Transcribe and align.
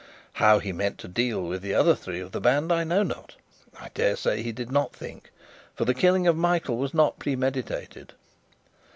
How 0.33 0.57
he 0.57 0.71
meant 0.73 0.97
to 0.97 1.07
deal 1.07 1.43
with 1.43 1.61
the 1.61 1.75
other 1.75 1.93
three 1.93 2.19
of 2.21 2.31
the 2.31 2.41
band, 2.41 2.71
I 2.73 2.83
know 2.83 3.03
not. 3.03 3.35
I 3.79 3.89
dare 3.93 4.15
say 4.15 4.41
he 4.41 4.51
did 4.51 4.71
not 4.71 4.95
think, 4.95 5.29
for 5.75 5.85
the 5.85 5.93
killing 5.93 6.25
of 6.25 6.35
Michael 6.35 6.77
was 6.77 6.95
not 6.95 7.19
premeditated. 7.19 8.13